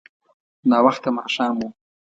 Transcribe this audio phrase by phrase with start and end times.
[0.69, 1.67] ناوخته ماښام و.